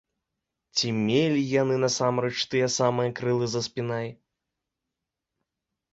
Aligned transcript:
Ці 0.79 0.87
мелі 1.07 1.43
яны 1.61 1.75
насамрэч 1.83 2.33
тыя 2.53 2.71
самыя 2.79 3.15
крылы 3.19 3.45
за 3.55 3.61
спінай? 3.69 4.13